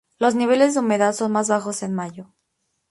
[0.17, 2.33] Los niveles de humedad son más bajos en mayo.